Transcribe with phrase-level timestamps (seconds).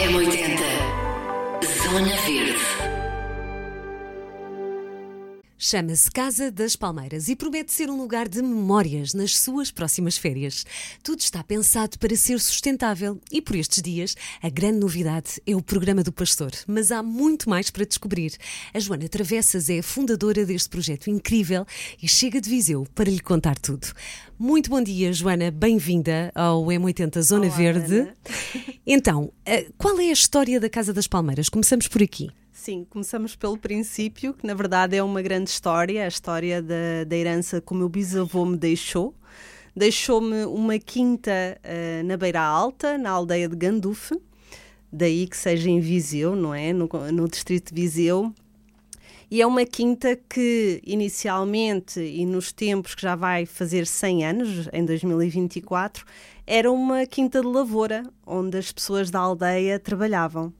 [0.00, 0.58] M80
[1.82, 2.99] Zona Verde.
[5.62, 10.64] Chama-se Casa das Palmeiras e promete ser um lugar de memórias nas suas próximas férias.
[11.02, 15.60] Tudo está pensado para ser sustentável e por estes dias a grande novidade é o
[15.60, 16.50] programa do Pastor.
[16.66, 18.32] Mas há muito mais para descobrir.
[18.72, 21.66] A Joana Travessas é a fundadora deste projeto incrível
[22.02, 23.86] e chega de Viseu para lhe contar tudo.
[24.38, 25.50] Muito bom dia, Joana.
[25.50, 27.98] Bem-vinda ao M80 Zona Olá, Verde.
[27.98, 28.16] Ana.
[28.86, 31.50] Então, eh, qual é a história da Casa das Palmeiras?
[31.50, 32.30] Começamos por aqui.
[32.62, 37.16] Sim, começamos pelo princípio, que na verdade é uma grande história, a história da, da
[37.16, 39.14] herança que o meu bisavô me deixou.
[39.74, 44.14] Deixou-me uma quinta eh, na Beira Alta, na aldeia de Gandufe,
[44.92, 46.70] daí que seja em Viseu, não é?
[46.74, 48.30] No, no distrito de Viseu.
[49.30, 54.68] E é uma quinta que, inicialmente, e nos tempos que já vai fazer 100 anos,
[54.70, 56.04] em 2024,
[56.46, 60.52] era uma quinta de lavoura, onde as pessoas da aldeia trabalhavam.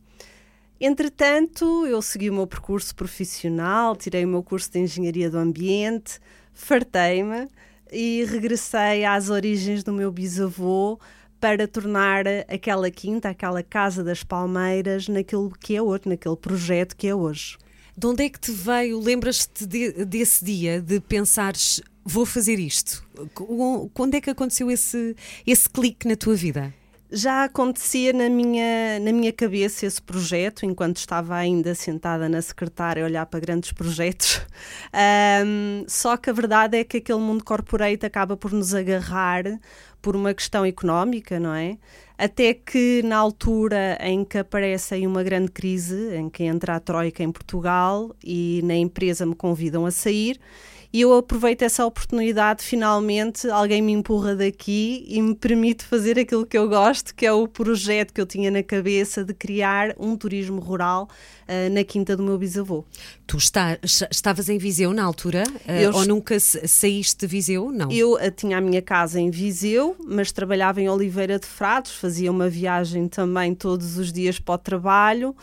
[0.81, 6.19] Entretanto, eu segui o meu percurso profissional, tirei o meu curso de Engenharia do Ambiente,
[6.55, 7.49] fartei-me
[7.93, 10.99] e regressei às origens do meu bisavô
[11.39, 17.07] para tornar aquela quinta, aquela Casa das Palmeiras, naquilo que é hoje, naquele projeto que
[17.07, 17.59] é hoje.
[17.97, 23.07] De onde é que te veio, lembras-te de- desse dia de pensares vou fazer isto?
[23.35, 25.15] Qu- Quando é que aconteceu esse,
[25.47, 26.73] esse clique na tua vida?
[27.13, 33.03] Já acontecia na minha, na minha cabeça esse projeto, enquanto estava ainda sentada na secretária
[33.03, 34.41] a olhar para grandes projetos.
[34.95, 39.43] Ahm, só que a verdade é que aquele mundo corporate acaba por nos agarrar
[40.01, 41.79] por uma questão económica, não é?
[42.17, 46.81] Até que na altura em que aparece aí uma grande crise, em que entra a
[46.81, 50.39] Troika em Portugal e na empresa me convidam a sair,
[50.93, 56.45] e eu aproveito essa oportunidade, finalmente alguém me empurra daqui e me permite fazer aquilo
[56.45, 60.17] que eu gosto, que é o projeto que eu tinha na cabeça de criar um
[60.17, 61.09] turismo rural
[61.47, 62.85] ah, na quinta do meu bisavô.
[63.27, 65.45] Tu está- estavas em Viseu na altura?
[65.67, 67.71] Eh, Eu ou nunca sa- saíste de Viseu?
[67.71, 67.91] Não.
[67.93, 72.31] Eu ah, tinha a minha casa em Viseu, mas trabalhava em Oliveira de Frades, fazia
[72.33, 75.37] uma viagem também todos os dias para o trabalho,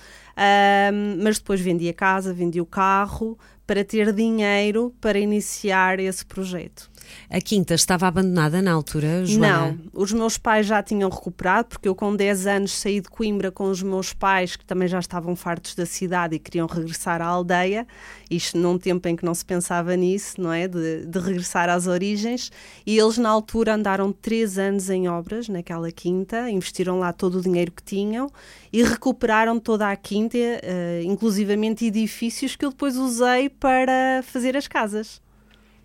[1.24, 6.90] mas depois vendi a casa, vendi o carro para ter dinheiro para iniciar esse projeto.
[7.30, 9.48] A quinta estava abandonada na altura, Joana?
[9.68, 13.52] Não, os meus pais já tinham recuperado, porque eu com 10 anos saí de Coimbra
[13.52, 17.26] com os meus pais, que também já estavam fartos da cidade e queriam regressar à
[17.26, 17.88] aldeia,
[18.30, 20.68] isto num tempo em que não se pensava nisso, não é?
[20.68, 22.52] De, de regressar às origens,
[22.86, 27.42] e eles na altura andaram 3 anos em obras naquela quinta, investiram lá todo o
[27.42, 28.32] dinheiro que tinham
[28.72, 34.68] e recuperaram toda a quinta, eh, inclusivamente edifícios que eu depois usei para fazer as
[34.68, 35.22] casas.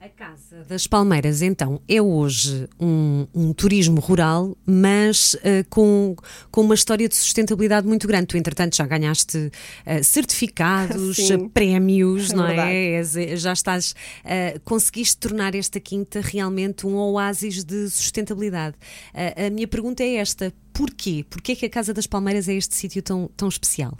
[0.04, 6.16] A Casa das Palmeiras, então, é hoje um, um turismo rural, mas eh, com,
[6.50, 8.26] com uma história de sustentabilidade muito grande.
[8.26, 9.52] Tu, entretanto, já ganhaste
[9.86, 11.48] eh, certificados, Sim.
[11.50, 12.72] prémios, É não verdade.
[12.72, 12.84] é?
[12.98, 13.94] És, eh, já estás.
[14.24, 18.74] eh, conseguiste tornar esta quinta realmente um oásis de sustentabilidade.
[19.14, 21.24] A minha pergunta é esta: porquê?
[21.30, 23.96] Porquê que a Casa das Palmeiras é este sítio tão, tão especial?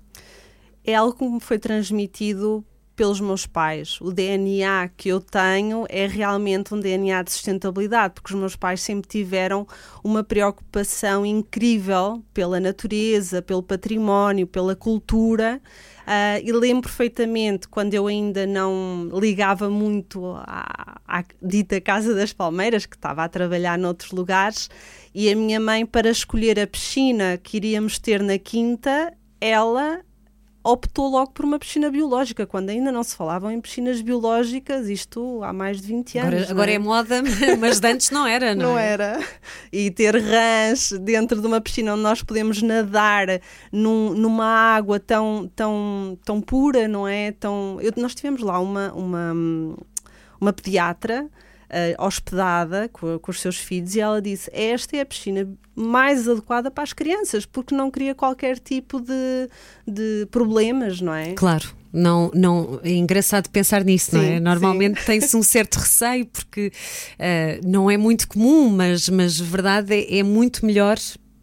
[0.85, 2.65] é algo que me foi transmitido
[2.95, 4.01] pelos meus pais.
[4.01, 8.81] O DNA que eu tenho é realmente um DNA de sustentabilidade, porque os meus pais
[8.81, 9.67] sempre tiveram
[10.05, 15.61] uma preocupação incrível pela natureza, pelo património, pela cultura.
[16.07, 22.33] Ah, e lembro perfeitamente quando eu ainda não ligava muito à, à dita Casa das
[22.33, 24.69] Palmeiras, que estava a trabalhar noutros lugares,
[25.15, 30.01] e a minha mãe, para escolher a piscina que iríamos ter na quinta, ela
[30.65, 35.43] optou logo por uma piscina biológica, quando ainda não se falavam em piscinas biológicas, isto
[35.43, 36.35] há mais de 20 anos.
[36.35, 37.23] Agora, agora é moda,
[37.59, 38.89] mas antes não era, não, não é?
[38.93, 39.21] era.
[39.73, 43.27] E ter rãs dentro de uma piscina onde nós podemos nadar
[43.73, 47.33] num- numa água tão, tão, tão pura, não é?
[47.33, 47.79] Tão...
[47.81, 49.33] Eu- nós tivemos lá uma, uma,
[50.41, 51.29] uma pediatra
[51.71, 56.29] eh, hospedada com, com os seus filhos e ela disse: Esta é a piscina mais
[56.29, 59.49] adequada para as crianças, porque não cria qualquer tipo de,
[59.87, 61.33] de problemas, não é?
[61.33, 61.69] Claro.
[61.93, 64.37] Não, não, é engraçado pensar nisso, não é?
[64.37, 66.73] Sim, Normalmente tem-se um certo receio porque
[67.19, 70.97] eh, não é muito comum, mas, mas verdade é, é muito melhor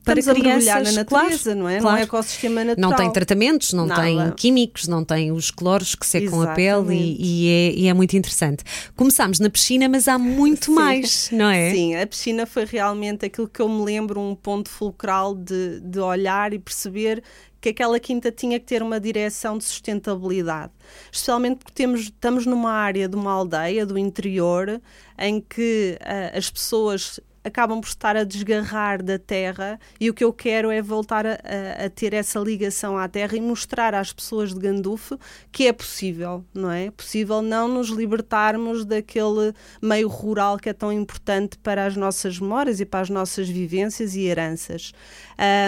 [0.10, 0.66] para Estamos a crianças.
[0.66, 1.80] mergulhar na natureza, claro, não é?
[1.80, 1.96] claro.
[1.96, 2.90] Não é ecossistema natural.
[2.90, 4.02] Não tem tratamentos, não Nada.
[4.02, 7.22] tem químicos, não tem os cloros que secam a pele Exatamente.
[7.22, 8.64] e, e é, e é muito interessante.
[8.96, 10.74] Começámos na piscina, mas há muito Sim.
[10.74, 11.72] mais, não é?
[11.72, 16.00] Sim, a piscina foi realmente aquilo que eu me lembro, um ponto fulcral de, de
[16.00, 17.24] olhar e perceber
[17.62, 20.72] que aquela quinta tinha que ter uma direção de sustentabilidade.
[21.12, 24.82] Especialmente porque temos, estamos numa área de uma aldeia do interior
[25.18, 30.24] em que ah, as pessoas acabam por estar a desgarrar da terra e o que
[30.24, 31.38] eu quero é voltar a,
[31.86, 35.20] a, ter essa ligação à terra e mostrar às pessoas de Gandufo
[35.52, 36.86] que é possível, não é?
[36.86, 42.40] É possível não nos libertarmos daquele meio rural que é tão importante para as nossas
[42.40, 44.94] memórias e para as nossas vivências e heranças.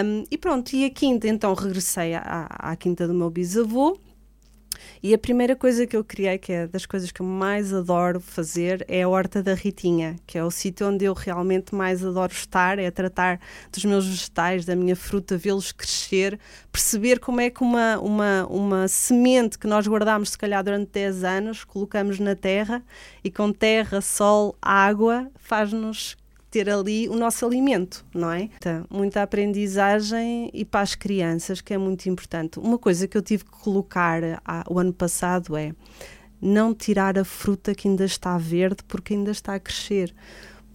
[0.04, 3.98] Um, e pronto, e a quinta, então regressei à, à quinta do meu bisavô
[5.02, 8.20] e a primeira coisa que eu criei, que é das coisas que eu mais adoro
[8.20, 12.32] fazer, é a Horta da Ritinha, que é o sítio onde eu realmente mais adoro
[12.32, 13.40] estar, é tratar
[13.72, 16.38] dos meus vegetais, da minha fruta, vê-los crescer,
[16.70, 21.24] perceber como é que uma, uma, uma semente que nós guardamos se calhar durante 10
[21.24, 22.82] anos, colocamos na terra
[23.24, 26.16] e com terra, sol, água, faz-nos
[26.52, 28.50] ter ali o nosso alimento, não é?
[28.58, 32.58] Então, muita aprendizagem e para as crianças, que é muito importante.
[32.58, 35.72] Uma coisa que eu tive que colocar ah, o ano passado é
[36.40, 40.14] não tirar a fruta que ainda está verde porque ainda está a crescer.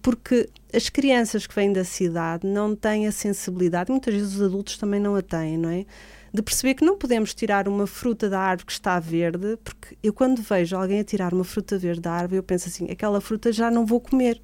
[0.02, 4.78] Porque as crianças que vêm da cidade não têm a sensibilidade, muitas vezes os adultos
[4.78, 5.86] também não a têm, não é?
[6.32, 10.12] de perceber que não podemos tirar uma fruta da árvore que está verde, porque eu
[10.12, 13.50] quando vejo alguém a tirar uma fruta verde da árvore, eu penso assim, aquela fruta
[13.50, 14.42] já não vou comer.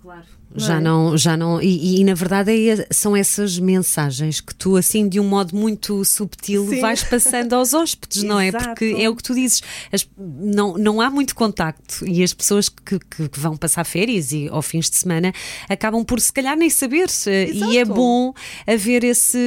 [0.00, 0.80] Claro já é?
[0.80, 5.20] não, já não, e, e, na verdade é, são essas mensagens que tu, assim, de
[5.20, 6.80] um modo muito subtil, Sim.
[6.80, 8.50] vais passando aos hóspedes, não é?
[8.50, 9.62] Porque é o que tu dizes,
[9.92, 14.32] as, não, não há muito contacto e as pessoas que, que, que, vão passar férias
[14.32, 15.32] e ao fins de semana
[15.68, 18.32] acabam por se calhar nem saber e é bom
[18.66, 19.38] haver esse,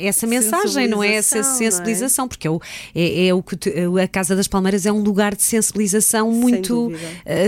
[0.00, 1.14] essa mensagem, não é?
[1.14, 2.28] Essa sensibilização, é?
[2.28, 2.60] porque é o,
[2.94, 3.70] é, é o que tu,
[4.02, 6.92] a Casa das Palmeiras é um lugar de sensibilização muito uh,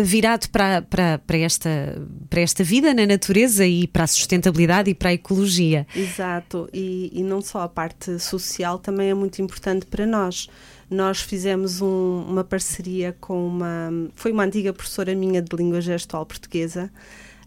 [0.05, 4.91] virado para, para, para, esta, para esta vida vida na natureza e para a sustentabilidade
[4.91, 5.87] e para a ecologia.
[5.95, 10.49] Exato, e, e não só a parte social também é muito importante para nós.
[10.91, 13.91] Nós fizemos um, uma parceria com uma.
[14.15, 16.91] Foi uma antiga professora minha de língua gestual portuguesa.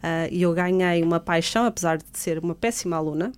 [0.03, 3.31] Uh, e eu ganhei uma paixão, apesar de ser uma péssima aluna,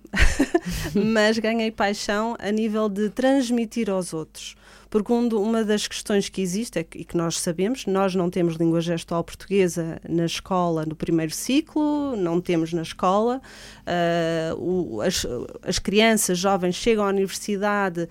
[0.92, 4.56] mas ganhei paixão a nível de transmitir aos outros.
[4.90, 8.56] Porque um, uma das questões que existe é, e que nós sabemos, nós não temos
[8.56, 13.40] língua gestual portuguesa na escola no primeiro ciclo, não temos na escola.
[13.86, 15.24] Uh, o, as,
[15.62, 18.08] as crianças jovens chegam à universidade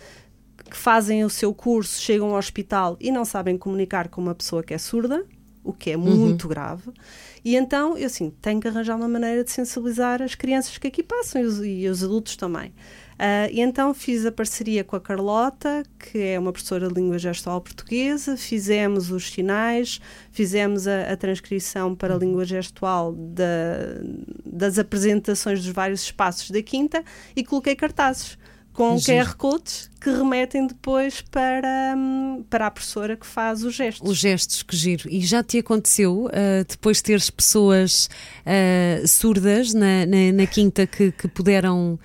[0.69, 4.63] que fazem o seu curso, chegam ao hospital e não sabem comunicar com uma pessoa
[4.63, 5.25] que é surda,
[5.65, 6.49] o que é muito uhum.
[6.49, 6.91] grave.
[7.43, 11.03] E então, eu assim, tenho que arranjar uma maneira de sensibilizar as crianças que aqui
[11.03, 12.69] passam e os, e os adultos também.
[13.15, 17.17] Uh, e então fiz a parceria com a Carlota, que é uma professora de língua
[17.17, 20.01] gestual portuguesa, fizemos os sinais,
[20.31, 23.45] fizemos a, a transcrição para a língua gestual da,
[24.45, 27.03] das apresentações dos vários espaços da Quinta
[27.35, 28.37] e coloquei cartazes
[28.75, 31.95] com QR codes que remetem depois para,
[32.49, 34.07] para a professora que faz os gestos.
[34.07, 35.09] Os gestos, que giro.
[35.09, 38.09] E já te aconteceu, uh, depois de teres pessoas
[38.45, 41.97] uh, surdas na, na, na, quinta que, que puderam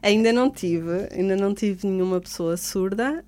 [0.00, 3.24] Ainda não tive, ainda não tive nenhuma pessoa surda,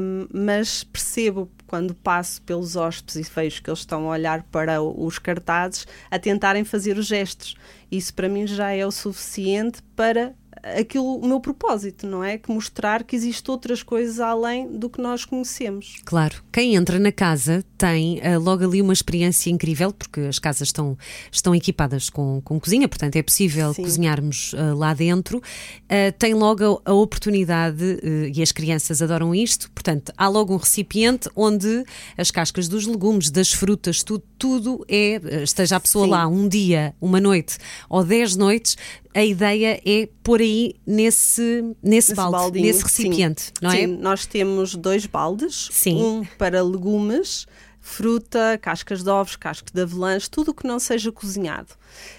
[0.00, 4.80] um, mas percebo quando passo pelos hóspedes e vejo que eles estão a olhar para
[4.82, 7.54] os cartazes a tentarem fazer os gestos.
[7.90, 10.34] Isso para mim já é o suficiente para
[10.78, 12.38] aquilo, o meu propósito, não é?
[12.38, 15.96] Que mostrar que existem outras coisas além do que nós conhecemos.
[16.04, 20.68] Claro, quem entra na casa tem uh, logo ali uma experiência incrível, porque as casas
[20.68, 20.96] estão,
[21.30, 23.82] estão equipadas com, com cozinha, portanto é possível Sim.
[23.82, 25.38] cozinharmos uh, lá dentro.
[25.38, 28.00] Uh, tem logo a, a oportunidade,
[28.34, 31.84] e as crianças adoram isto, portanto há logo um recipiente onde
[32.16, 36.10] as cascas dos legumes, das frutas, tudo, tudo é, esteja a pessoa Sim.
[36.10, 37.58] lá um dia, uma noite
[37.88, 38.76] ou dez noites,
[39.16, 43.52] a ideia é pôr aí nesse, nesse, balde, baldinho, nesse recipiente, sim.
[43.62, 43.76] não é?
[43.76, 45.96] Sim, nós temos dois baldes, sim.
[45.96, 47.46] um para legumes,
[47.80, 51.68] fruta, cascas de ovos, cascas de avelãs, tudo o que não seja cozinhado.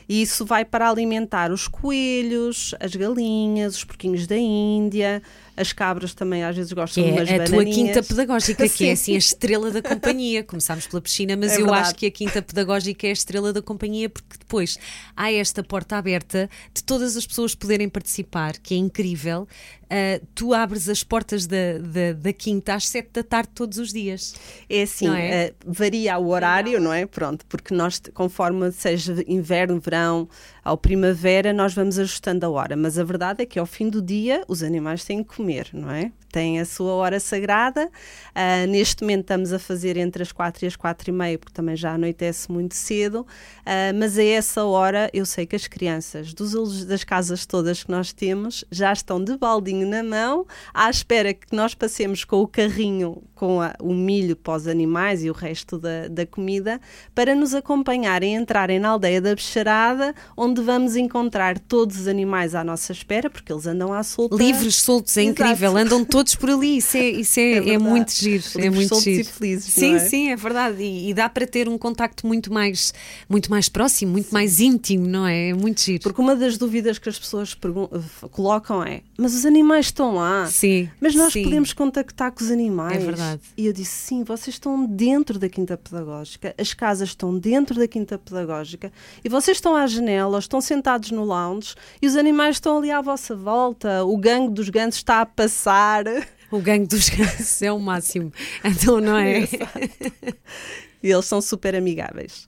[0.07, 5.21] E isso vai para alimentar os coelhos, as galinhas, os porquinhos da Índia,
[5.57, 7.49] as cabras também às vezes gostam é, de umas a bananinhas.
[7.49, 10.43] tua quinta pedagógica, que é assim a estrela da companhia.
[10.43, 11.81] Começámos pela piscina, mas é eu verdade.
[11.81, 14.77] acho que a quinta pedagógica é a estrela da companhia, porque depois
[15.15, 19.47] há esta porta aberta de todas as pessoas poderem participar, que é incrível.
[19.87, 23.93] Uh, tu abres as portas da, da, da, quinta às sete da tarde todos os
[23.93, 24.35] dias.
[24.69, 25.53] É assim, é?
[25.65, 27.05] Uh, varia o horário, não é?
[27.05, 30.27] Pronto, porque nós, conforme seja inverno, verão,
[30.67, 34.01] ao primavera nós vamos ajustando a hora, mas a verdade é que ao fim do
[34.01, 36.11] dia os animais têm que comer, não é?
[36.29, 37.85] Têm a sua hora sagrada.
[37.85, 41.53] Uh, neste momento estamos a fazer entre as quatro e as quatro e meia, porque
[41.53, 46.33] também já anoitece muito cedo, uh, mas a essa hora eu sei que as crianças
[46.33, 51.33] dos, das casas todas que nós temos já estão de baldinho na mão, à espera
[51.33, 55.33] que nós passemos com o carrinho com a, o milho para os animais e o
[55.33, 56.81] resto da, da comida,
[57.15, 62.63] para nos acompanharem, entrarem na aldeia da Bexarada, onde vamos encontrar todos os animais à
[62.63, 64.35] nossa espera, porque eles andam à solta.
[64.35, 65.41] Livres, soltos, é Exato.
[65.41, 68.43] incrível, andam todos por ali, isso é, isso é, é, é muito giro.
[68.43, 69.21] Livres, é muito soltos giro.
[69.21, 69.73] e felizes.
[69.73, 69.99] Sim, é?
[69.99, 70.81] sim, é verdade.
[70.81, 72.93] E, e, dá para ter um contacto muito mais,
[73.29, 74.33] muito mais próximo, muito sim.
[74.33, 75.49] mais íntimo, não é?
[75.49, 76.03] É muito giro.
[76.03, 77.57] Porque uma das dúvidas que as pessoas
[78.31, 80.47] colocam é: mas os animais estão lá.
[80.47, 80.89] Sim.
[81.01, 81.43] Mas nós sim.
[81.43, 83.01] podemos contactar com os animais.
[83.01, 83.41] É verdade.
[83.57, 87.87] E eu disse: sim, vocês estão dentro da Quinta Pedagógica, as casas estão dentro da
[87.87, 88.91] Quinta Pedagógica
[89.23, 93.01] e vocês estão à janela, estão sentados no lounge e os animais estão ali à
[93.01, 96.05] vossa volta, o gangue dos gansos está a passar.
[96.49, 98.31] O gangue dos gansos é o máximo.
[98.63, 99.41] Então, não é?
[101.03, 102.47] e eles são super amigáveis.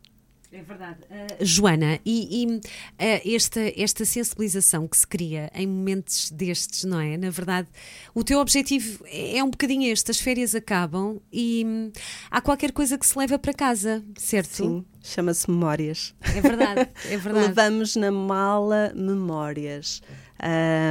[0.51, 0.97] É verdade.
[1.03, 2.61] Uh, Joana, e, e uh,
[2.97, 7.17] esta, esta sensibilização que se cria em momentos destes, não é?
[7.17, 7.67] Na verdade,
[8.15, 11.91] o teu objetivo é, um bocadinho este: as férias acabam e hum,
[12.31, 14.55] há qualquer coisa que se leva para casa, certo?
[14.55, 16.15] Sim, chama-se memórias.
[16.35, 17.47] É verdade, é verdade.
[17.47, 20.01] Levamos na mala memórias.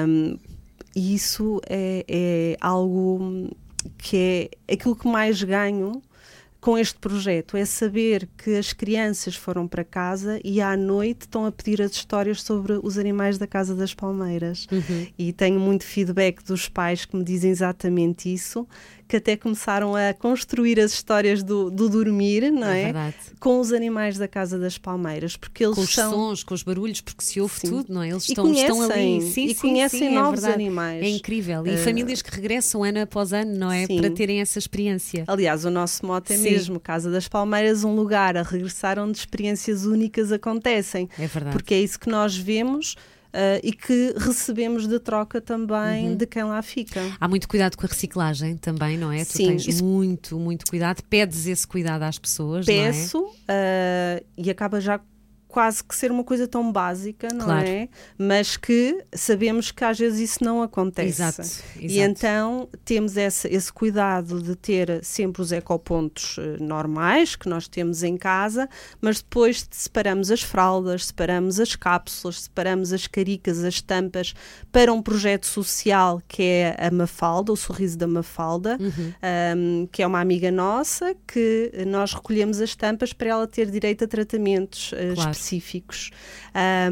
[0.06, 0.38] Um,
[0.94, 3.50] e isso é, é algo
[3.96, 6.00] que é aquilo que mais ganho
[6.60, 11.46] com este projeto é saber que as crianças foram para casa e à noite estão
[11.46, 14.66] a pedir as histórias sobre os animais da Casa das Palmeiras.
[14.70, 15.06] Uhum.
[15.16, 18.66] E tenho muito feedback dos pais que me dizem exatamente isso,
[19.08, 22.90] que até começaram a construir as histórias do, do dormir, não é?
[22.90, 23.14] é?
[23.40, 26.12] Com os animais da Casa das Palmeiras, porque eles com os são...
[26.12, 27.68] sons, com os barulhos, porque se ouve sim.
[27.68, 28.10] tudo, não é?
[28.10, 31.02] Eles estão, conhecem, estão ali, sim, e sim, conhecem sim, novos é animais.
[31.02, 31.66] É incrível.
[31.66, 31.78] E uh...
[31.78, 33.86] famílias que regressam ano após ano, não é?
[33.86, 35.24] Para terem essa experiência.
[35.26, 39.86] Aliás, o nosso mote é mesmo Casa das Palmeiras, um lugar a regressar onde experiências
[39.86, 41.08] únicas acontecem.
[41.18, 41.56] É verdade.
[41.56, 42.94] Porque é isso que nós vemos
[43.28, 46.16] Uh, e que recebemos de troca também uhum.
[46.16, 47.00] de quem lá fica.
[47.20, 49.22] Há muito cuidado com a reciclagem também, não é?
[49.22, 49.84] Sim, tu tens isso...
[49.84, 52.64] muito, muito cuidado, pedes esse cuidado às pessoas.
[52.64, 54.22] Peço não é?
[54.22, 54.98] uh, e acaba já
[55.58, 57.66] quase que ser uma coisa tão básica, não claro.
[57.66, 57.88] é?
[58.16, 61.20] Mas que sabemos que às vezes isso não acontece.
[61.20, 61.40] Exato.
[61.40, 61.64] exato.
[61.80, 67.66] E então temos esse, esse cuidado de ter sempre os ecopontos uh, normais que nós
[67.66, 68.68] temos em casa,
[69.00, 74.34] mas depois separamos as fraldas, separamos as cápsulas, separamos as caricas, as tampas
[74.70, 79.12] para um projeto social que é a Mafalda, o Sorriso da Mafalda, uhum.
[79.82, 84.04] um, que é uma amiga nossa que nós recolhemos as tampas para ela ter direito
[84.04, 85.47] a tratamentos uh, claro específicos.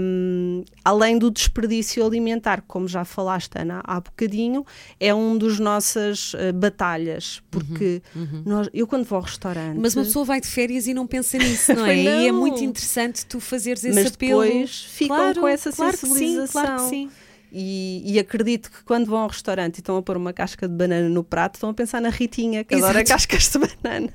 [0.01, 4.65] Um, além do desperdício alimentar, como já falaste, Ana, há bocadinho,
[5.01, 8.43] é um dos nossas uh, batalhas, porque uhum, uhum.
[8.47, 9.79] Nós, eu quando vou ao restaurante...
[9.79, 11.97] Mas uma pessoa vai de férias e não pensa nisso, não é?
[11.97, 12.21] não.
[12.23, 14.43] E é muito interessante tu fazeres esse Mas apelo.
[14.43, 16.45] depois ficam claro, com essa claro sensibilização.
[16.45, 17.11] Que sim, claro que sim.
[17.59, 20.75] E, e, acredito que quando vão ao restaurante e estão a pôr uma casca de
[20.75, 22.91] banana no prato, estão a pensar na Ritinha, que Exato.
[22.91, 24.11] adora cascas de banana.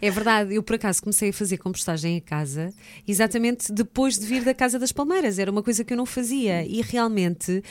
[0.00, 2.74] É verdade, eu por acaso comecei a fazer compostagem em casa
[3.06, 6.66] exatamente depois de vir da Casa das Palmeiras, era uma coisa que eu não fazia
[6.66, 7.62] e realmente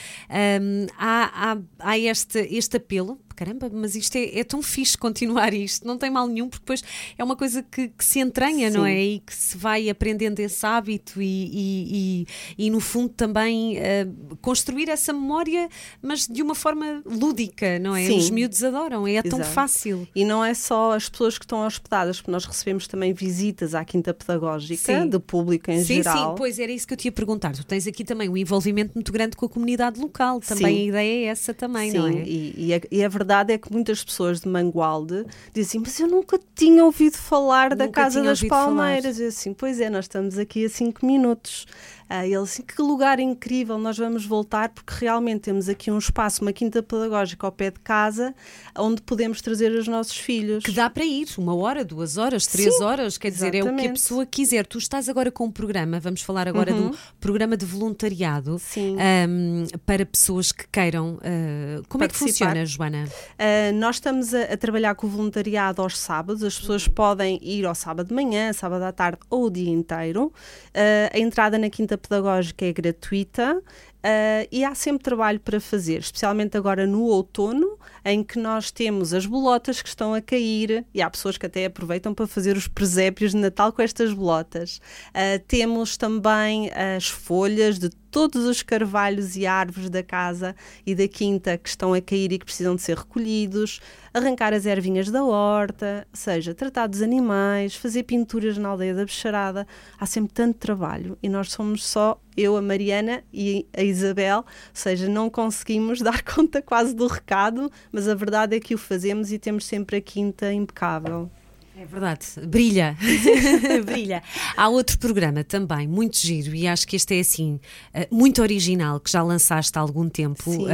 [0.62, 5.52] hum, há, há, há este, este apelo, caramba, mas isto é, é, tão fixe continuar
[5.52, 6.84] isto, não tem mal nenhum, porque depois
[7.18, 8.76] é uma coisa que, que se entranha, Sim.
[8.76, 9.02] não é?
[9.02, 12.26] E que se vai aprendendo esse hábito e, e,
[12.58, 15.68] e, e no fundo também uh, construir essa memória,
[16.00, 18.06] mas de uma forma lúdica, não é?
[18.06, 18.18] Sim.
[18.18, 20.06] Os miúdos adoram, é tão fácil.
[20.14, 23.84] E não é só as pessoas que estão hospedadas, porque nós recebemos também visitas à
[23.84, 25.08] Quinta Pedagógica, sim.
[25.08, 26.30] do público em sim, geral.
[26.30, 27.52] Sim, pois era isso que eu te ia perguntar.
[27.52, 30.82] Tu tens aqui também um envolvimento muito grande com a comunidade local, também sim.
[30.82, 31.98] a ideia é essa também, sim.
[31.98, 32.22] não é?
[32.22, 35.24] E, e, e a verdade é que muitas pessoas de Mangualde
[35.54, 39.16] dizem mas eu nunca tinha ouvido falar nunca da Casa das Palmeiras.
[39.16, 39.24] Falar.
[39.24, 41.66] Eu assim, pois é, nós estamos aqui a cinco minutos.
[42.10, 46.42] Uh, ele assim, que lugar incrível, nós vamos voltar porque realmente temos aqui um espaço,
[46.42, 48.34] uma quinta pedagógica ao pé de casa,
[48.76, 50.62] onde podemos trazer os nossos filhos.
[50.62, 53.70] Que dá para ir, uma hora, duas horas, três Sim, horas, quer dizer, exatamente.
[53.70, 54.66] é o que a pessoa quiser.
[54.66, 56.90] Tu estás agora com um programa, vamos falar agora Uhum.
[56.90, 61.14] do programa de voluntariado um, para pessoas que queiram.
[61.14, 63.08] Uh, como é que funciona, Joana?
[63.32, 67.64] Uh, nós estamos a, a trabalhar com o voluntariado aos sábados, as pessoas podem ir
[67.64, 70.26] ao sábado de manhã, sábado à tarde ou o dia inteiro.
[70.26, 73.62] Uh, a entrada na quinta pedagógica é gratuita.
[74.02, 79.14] Uh, e há sempre trabalho para fazer, especialmente agora no outono, em que nós temos
[79.14, 82.66] as bolotas que estão a cair e há pessoas que até aproveitam para fazer os
[82.66, 84.80] presépios de Natal com estas bolotas.
[85.10, 90.54] Uh, temos também as folhas de todos os carvalhos e árvores da casa
[90.86, 93.80] e da quinta que estão a cair e que precisam de ser recolhidos,
[94.12, 99.66] arrancar as ervinhas da horta, seja, tratar dos animais, fazer pinturas na aldeia da Bexarada.
[99.98, 104.44] Há sempre tanto trabalho e nós somos só eu, a Mariana e a Isabel, ou
[104.74, 109.32] seja, não conseguimos dar conta quase do recado, mas a verdade é que o fazemos
[109.32, 111.30] e temos sempre a quinta impecável.
[111.74, 112.94] É verdade, brilha,
[113.86, 114.22] brilha.
[114.54, 117.58] Há outro programa também, muito giro, e acho que este é assim,
[117.94, 120.68] eh, muito original, que já lançaste há algum tempo, uh,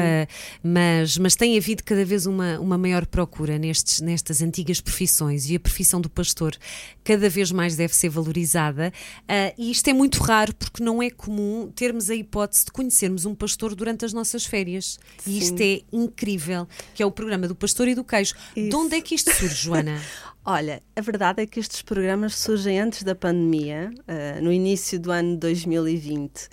[0.60, 5.54] mas, mas tem havido cada vez uma, uma maior procura nestes, nestas antigas profissões e
[5.54, 6.56] a profissão do pastor
[7.04, 8.92] cada vez mais deve ser valorizada.
[9.22, 13.24] Uh, e isto é muito raro porque não é comum termos a hipótese de conhecermos
[13.24, 14.98] um pastor durante as nossas férias.
[15.18, 15.30] Sim.
[15.30, 18.34] E isto é incrível, que é o programa do pastor e do queijo.
[18.56, 18.68] Isso.
[18.68, 19.98] De onde é que isto surge, Joana?
[20.50, 25.12] Olha, a verdade é que estes programas surgem antes da pandemia, uh, no início do
[25.12, 26.48] ano 2020, uh,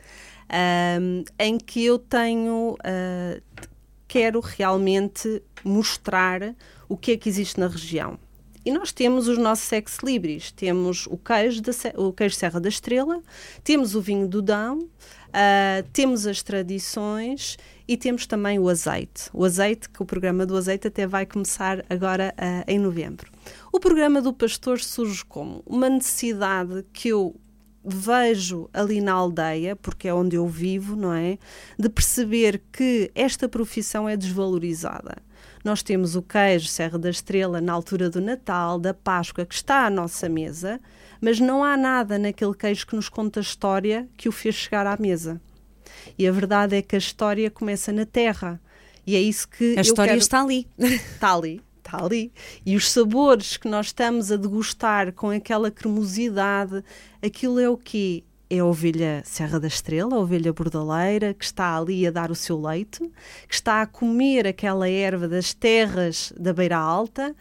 [1.40, 3.42] em que eu tenho, uh,
[4.06, 6.54] quero realmente mostrar
[6.90, 8.20] o que é que existe na região.
[8.66, 12.68] E nós temos os nossos ex libris, temos o queijo, da, o queijo Serra da
[12.68, 13.24] Estrela,
[13.64, 14.90] temos o vinho do Dão,
[15.94, 19.30] temos as tradições e temos também o azeite.
[19.32, 22.34] O azeite, que o programa do azeite até vai começar agora
[22.66, 23.30] em novembro.
[23.76, 27.36] O programa do pastor surge como uma necessidade que eu
[27.84, 31.38] vejo ali na aldeia, porque é onde eu vivo, não é?
[31.78, 35.18] De perceber que esta profissão é desvalorizada.
[35.62, 39.86] Nós temos o queijo Serra da Estrela na altura do Natal, da Páscoa, que está
[39.86, 40.80] à nossa mesa,
[41.20, 44.88] mas não há nada naquele queijo que nos conta a história que o fez chegar
[44.88, 45.42] à mesa.
[46.18, 48.58] E a verdade é que a história começa na terra.
[49.06, 49.78] E é isso que.
[49.78, 50.22] A história quero...
[50.22, 50.66] está ali.
[50.80, 52.32] Está ali está ali.
[52.66, 56.84] E os sabores que nós estamos a degustar com aquela cremosidade,
[57.22, 58.24] aquilo é o quê?
[58.50, 62.36] É a ovelha Serra da Estrela, a ovelha bordaleira, que está ali a dar o
[62.36, 63.00] seu leite,
[63.48, 67.36] que está a comer aquela erva das terras da Beira Alta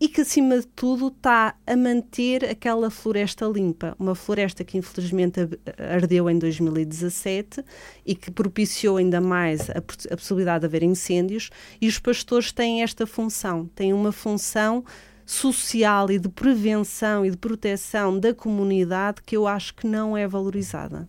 [0.00, 3.96] e que, acima de tudo, está a manter aquela floresta limpa.
[3.98, 5.40] Uma floresta que, infelizmente,
[5.76, 7.64] ardeu em 2017
[8.06, 11.50] e que propiciou ainda mais a, a possibilidade de haver incêndios.
[11.80, 14.84] E os pastores têm esta função, têm uma função
[15.26, 20.26] social e de prevenção e de proteção da comunidade que eu acho que não é
[20.26, 21.08] valorizada.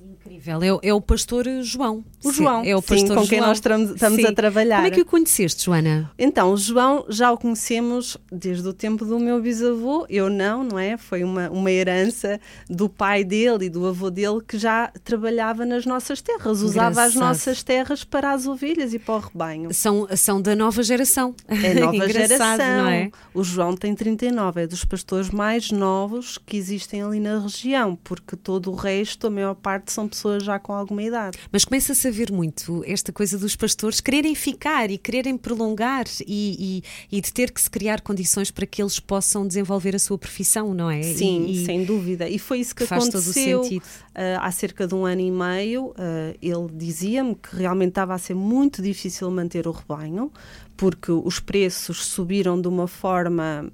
[0.00, 2.04] Incrível, é, é, o pastor João.
[2.24, 4.76] O João, é o pastor sim, com quem nós estamos, estamos a trabalhar.
[4.76, 6.10] Como é que o conheceste, Joana?
[6.18, 10.78] Então, o João já o conhecemos desde o tempo do meu bisavô, eu não, não
[10.78, 10.96] é?
[10.96, 15.84] Foi uma, uma herança do pai dele e do avô dele que já trabalhava nas
[15.84, 17.08] nossas terras, usava Engraçado.
[17.08, 19.72] as nossas terras para as ovelhas e para o rebanho.
[19.74, 21.34] São, são da nova geração.
[21.48, 22.58] É nova geração.
[22.58, 23.10] Não é?
[23.34, 28.36] O João tem 39, é dos pastores mais novos que existem ali na região, porque
[28.36, 31.38] todo o resto, a maior parte, são pessoas já com alguma idade.
[31.50, 36.82] Mas começa-se a ver muito esta coisa dos pastores quererem ficar e quererem prolongar e,
[37.10, 40.18] e, e, de ter que se criar condições para que eles possam desenvolver a sua
[40.18, 41.02] profissão, não é?
[41.02, 42.28] Sim, e, sem dúvida.
[42.28, 43.82] E foi isso que faz aconteceu todo o sentido.
[43.82, 45.86] Uh, há cerca de um ano e meio.
[45.86, 50.32] Uh, ele dizia-me que realmente estava a ser muito difícil manter o rebanho,
[50.76, 53.70] porque os preços subiram de uma forma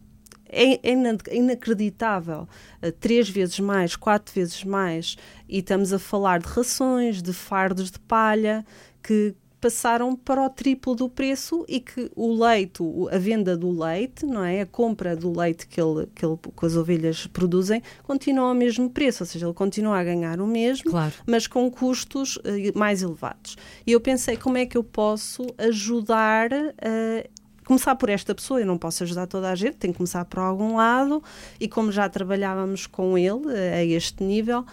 [0.55, 2.49] é, é inacreditável.
[2.83, 5.17] Uh, três vezes mais, quatro vezes mais,
[5.49, 8.65] e estamos a falar de rações, de fardos de palha,
[9.03, 14.27] que passaram para o triplo do preço e que o leite, a venda do leite,
[14.27, 14.61] não é?
[14.61, 18.91] A compra do leite que, ele, que, ele, que as ovelhas produzem, continua ao mesmo
[18.91, 21.15] preço, ou seja, ele continua a ganhar o mesmo, claro.
[21.27, 22.43] mas com custos uh,
[22.75, 23.57] mais elevados.
[23.87, 27.34] E eu pensei, como é que eu posso ajudar uh,
[27.65, 30.39] começar por esta pessoa, eu não posso ajudar toda a gente, tenho que começar por
[30.39, 31.23] algum lado,
[31.59, 34.65] e como já trabalhávamos com ele eh, a este nível,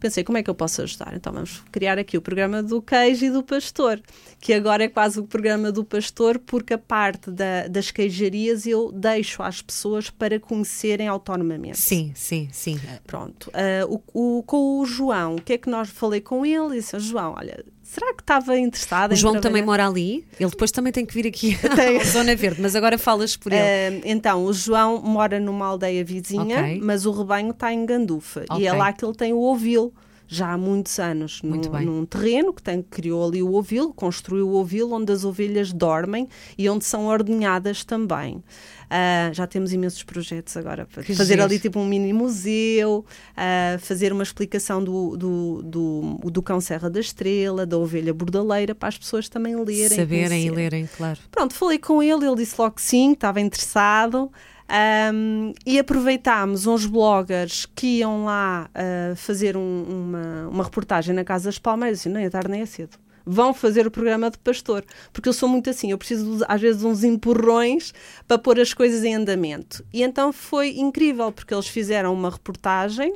[0.00, 1.12] pensei como é que eu posso ajudar?
[1.14, 4.00] Então vamos criar aqui o programa do queijo e do pastor,
[4.40, 8.90] que agora é quase o programa do pastor, porque a parte da, das queijarias eu
[8.90, 11.78] deixo às pessoas para conhecerem autonomamente.
[11.78, 12.80] Sim, sim, sim.
[13.06, 13.50] Pronto.
[13.50, 16.76] Uh, o, o, com o João, o que é que nós falei com ele?
[16.76, 20.24] Disse, João, olha, será que estava interessada o João também mora ali?
[20.38, 21.58] Ele depois também tem que vir aqui
[22.00, 23.98] à Zona Verde, mas agora falas por ele.
[23.98, 26.80] Uh, então, o João mora numa aldeia vizinha, okay.
[26.80, 28.44] mas o rebanho está em Gandufa.
[28.48, 28.62] Okay.
[28.62, 29.92] E é lá que ele tem o ovil
[30.32, 31.84] já há muitos anos num, Muito bem.
[31.84, 36.28] num terreno que tem, criou ali o ovil, construiu o ovil onde as ovelhas dormem
[36.56, 38.42] e onde são ordenhadas também.
[38.88, 41.44] Ah, já temos imensos projetos agora para Que fazer giro.
[41.44, 43.04] ali tipo um mini museu,
[43.36, 48.74] ah, fazer uma explicação do, do, do, do cão Serra da Estrela, da ovelha bordaleira,
[48.74, 49.88] para as pessoas também lerem.
[49.98, 50.50] Saberem e conhecerem.
[50.54, 51.18] lerem, claro.
[51.30, 54.30] Pronto, falei com ele, ele disse logo que sim, estava interessado.
[54.70, 61.24] Ahm, e aproveitámos uns bloggers que iam lá ah, fazer um- uma, uma reportagem na
[61.24, 61.98] Casa das Palmeiras.
[61.98, 62.96] Disse, nem é tarde nem é cedo.
[63.26, 64.82] Vão fazer o programa de pastor.
[65.12, 67.92] Porque eu sou muito assim, eu preciso às vezes uns empurrões
[68.26, 69.84] para pôr as coisas em andamento.
[69.92, 73.12] E então foi incrível, porque eles fizeram uma reportagem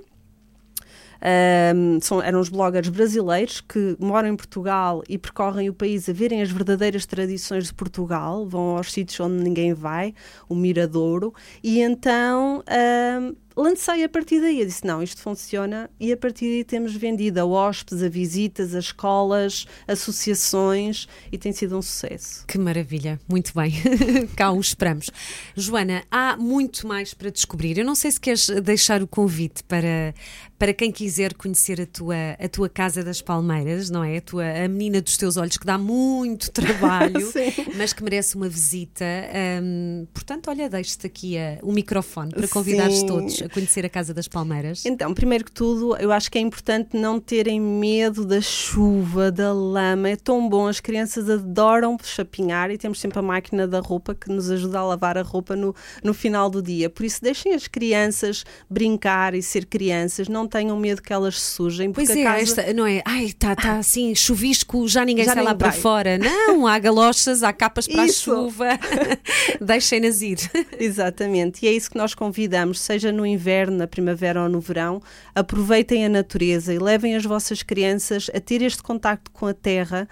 [1.24, 6.12] um, são, eram os bloggers brasileiros que moram em Portugal e percorrem o país a
[6.12, 10.14] verem as verdadeiras tradições de Portugal, vão aos sítios onde ninguém vai,
[10.48, 11.32] o Miradouro,
[11.62, 14.60] e então um, lancei a partir daí.
[14.60, 18.74] Eu disse: não, isto funciona, e a partir daí temos vendido a hóspedes, a visitas,
[18.74, 22.44] a escolas, associações, e tem sido um sucesso.
[22.46, 23.72] Que maravilha, muito bem.
[24.36, 25.10] Cá o esperamos.
[25.56, 27.78] Joana, há muito mais para descobrir.
[27.78, 30.14] Eu não sei se queres deixar o convite para,
[30.58, 34.18] para quem quiser conhecer a tua, a tua Casa das Palmeiras, não é?
[34.18, 37.32] A, tua, a menina dos teus olhos, que dá muito trabalho,
[37.76, 39.04] mas que merece uma visita.
[39.62, 43.06] Hum, portanto, olha, deixo-te aqui a- o microfone para convidares Sim.
[43.06, 44.84] todos a conhecer a Casa das Palmeiras.
[44.84, 49.52] Então, primeiro que tudo, eu acho que é importante não terem medo da chuva, da
[49.52, 50.08] lama.
[50.08, 54.28] É tão bom, as crianças adoram chapinhar e temos sempre a máquina da roupa que
[54.30, 56.88] nos ajuda a lavar a roupa no, no final do dia.
[56.88, 61.92] Por isso, deixem as crianças brincar e ser crianças, não tenham medo que elas sujem.
[61.92, 62.38] Pois é, casa...
[62.40, 63.02] esta, não é?
[63.04, 65.80] Ai, está tá assim, chuvisco, já ninguém Já sai lá para vai.
[65.80, 66.18] fora.
[66.18, 68.30] Não, há galochas, há capas para Isso.
[68.30, 68.68] a chuva.
[69.60, 70.38] Deixem-nas ir.
[70.78, 75.02] Exatamente, e é isso que nós convidamos, seja no inverno, na primavera ou no verão,
[75.34, 80.08] aproveitem a natureza e levem as vossas crianças a ter este contacto com a terra,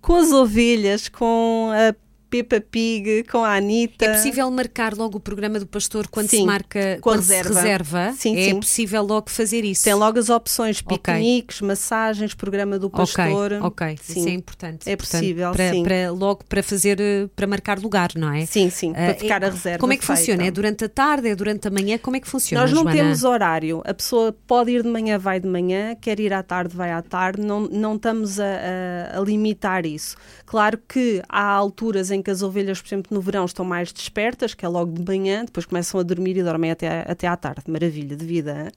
[0.00, 1.94] com as ovelhas, com a
[2.28, 4.04] Peppa Pig, com a Anitta.
[4.04, 7.22] É possível marcar logo o programa do pastor quando se Sim, marca com a quando
[7.22, 7.60] se reserva.
[7.60, 8.12] reserva?
[8.18, 8.60] Sim, é sim.
[8.60, 9.84] possível logo fazer isso.
[9.84, 13.52] Tem logo as opções, piqueniques, massagens, programa do pastor.
[13.62, 14.20] ok, Sim.
[14.20, 14.88] isso é importante.
[14.90, 15.82] É Portanto, possível, para, sim.
[15.82, 18.44] para- logo para fazer, eh, para marcar lugar, não é?
[18.46, 20.20] Sim, sim, para ficar é- a reserva Como é que feita.
[20.20, 20.44] funciona?
[20.46, 21.28] É durante a tarde?
[21.28, 21.98] É durante a manhã?
[21.98, 22.96] Como é que funciona, Nós não Joana?
[22.96, 23.82] temos horário.
[23.84, 27.02] A pessoa pode ir de manhã, vai de manhã, quer ir à tarde, vai à
[27.02, 27.40] tarde.
[27.42, 30.16] Não, não estamos a, a- a limitar isso.
[30.44, 34.54] Claro que há alturas em que as ovelhas, por exemplo, no verão estão mais despertas,
[34.54, 37.62] que é logo de manhã, depois começam a dormir e dormem até, até à tarde.
[37.68, 38.72] Maravilha de vida.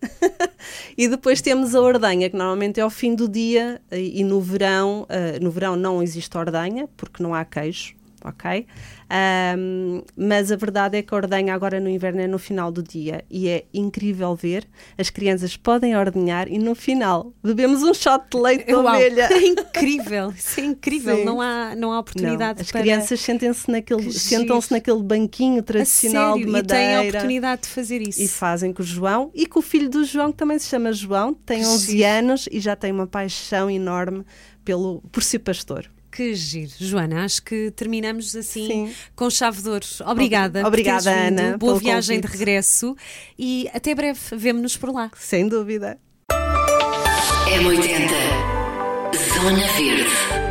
[0.98, 5.06] e depois temos a ordenha, que normalmente é ao fim do dia e, no verão,
[5.10, 7.94] ah, no verão não existe ordenha, porque não há queijo.
[8.24, 8.68] Ok?
[9.10, 12.84] Ahm, mas a verdade é que a ordenha agora no inverno é no final do
[12.84, 14.68] dia e é incrível ver.
[14.98, 19.30] As crianças podem ordenhar e no final bebemos um shot de leite de ovelha.
[19.32, 21.16] É incrível, isso é incrível.
[21.18, 21.26] Sim.
[21.26, 22.82] Não há, não há Não, oportunidade as para...
[22.82, 27.68] crianças sentem-se naquele, Que sentam-se naquele banquinho tradicional de e têm a madeira oportunidade de
[27.70, 28.22] fazer isso.
[28.22, 30.94] e fazem com o João e com o filho do João, que também se chama
[30.94, 32.08] João, tem Que 11 giro.
[32.08, 34.24] anos e já tem uma paixão enorme
[34.64, 35.90] pelo, por ser pastor.
[36.12, 36.72] Que giro.
[36.80, 38.94] Joana, acho que terminamos assim Sim.
[39.16, 39.86] com chave de ouro.
[40.06, 40.68] Obrigada.
[40.68, 41.12] Obrigada.
[41.12, 42.40] Ana, Boa viagem de convite.
[42.40, 42.96] regresso
[43.38, 44.20] e até breve.
[44.36, 45.12] Vemo-nos por lá.
[45.18, 45.98] Sem dúvida.
[46.32, 48.10] M80
[49.42, 50.49] Zona Verde